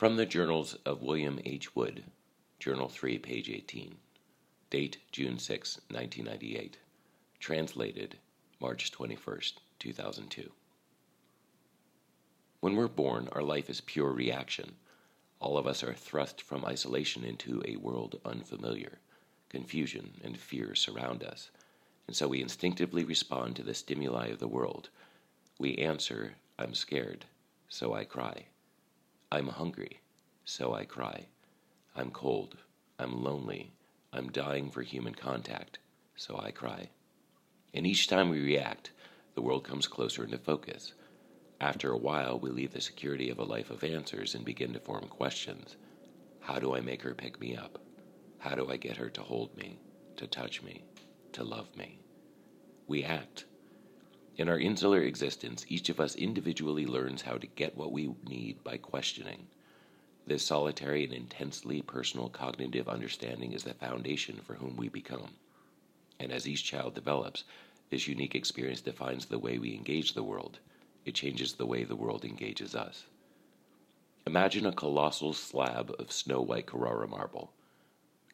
[0.00, 1.76] From the Journals of William H.
[1.76, 2.04] Wood,
[2.58, 3.96] Journal 3, page 18.
[4.70, 6.78] Date June 6, 1998.
[7.38, 8.16] Translated
[8.62, 9.40] March 21,
[9.78, 10.52] 2002.
[12.60, 14.76] When we're born, our life is pure reaction.
[15.38, 19.00] All of us are thrust from isolation into a world unfamiliar.
[19.50, 21.50] Confusion and fear surround us,
[22.06, 24.88] and so we instinctively respond to the stimuli of the world.
[25.58, 27.26] We answer, I'm scared,
[27.68, 28.46] so I cry.
[29.32, 30.00] I'm hungry,
[30.44, 31.26] so I cry.
[31.94, 32.56] I'm cold,
[32.98, 33.72] I'm lonely,
[34.12, 35.78] I'm dying for human contact,
[36.16, 36.90] so I cry.
[37.72, 38.90] And each time we react,
[39.36, 40.94] the world comes closer into focus.
[41.60, 44.80] After a while, we leave the security of a life of answers and begin to
[44.80, 45.76] form questions.
[46.40, 47.78] How do I make her pick me up?
[48.38, 49.78] How do I get her to hold me,
[50.16, 50.82] to touch me,
[51.34, 52.00] to love me?
[52.88, 53.44] We act.
[54.40, 58.64] In our insular existence, each of us individually learns how to get what we need
[58.64, 59.48] by questioning.
[60.26, 65.34] This solitary and intensely personal cognitive understanding is the foundation for whom we become.
[66.18, 67.44] And as each child develops,
[67.90, 70.58] this unique experience defines the way we engage the world.
[71.04, 73.04] It changes the way the world engages us.
[74.26, 77.52] Imagine a colossal slab of snow white Carrara marble.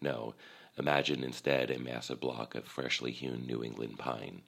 [0.00, 0.36] No,
[0.78, 4.42] imagine instead a massive block of freshly hewn New England pine.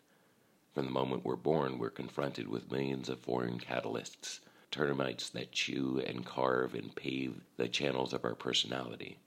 [0.79, 4.39] From the moment we're born, we're confronted with millions of foreign catalysts,
[4.71, 9.19] termites that chew and carve and pave the channels of our personality.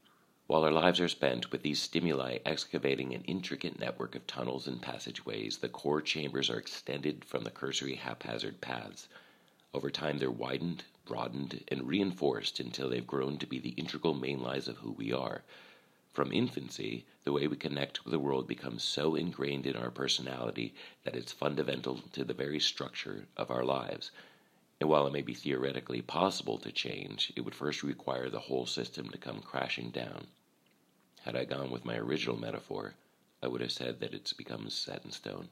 [0.48, 4.82] While our lives are spent with these stimuli excavating an intricate network of tunnels and
[4.82, 9.10] passageways, the core chambers are extended from the cursory haphazard paths.
[9.74, 14.42] Over time, they're widened, broadened, and reinforced until they've grown to be the integral main
[14.42, 15.44] lines of who we are.
[16.14, 20.74] From infancy, the way we connect with the world becomes so ingrained in our personality
[21.04, 24.12] that it's fundamental to the very structure of our lives.
[24.82, 28.66] And while it may be theoretically possible to change, it would first require the whole
[28.66, 30.28] system to come crashing down.
[31.22, 32.96] Had I gone with my original metaphor,
[33.42, 35.48] I would have said that it's become set in stone.